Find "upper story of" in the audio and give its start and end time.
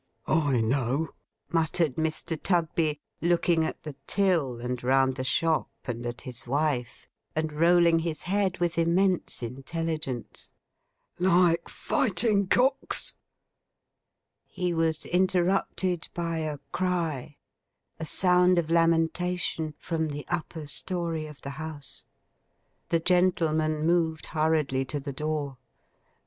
20.29-21.41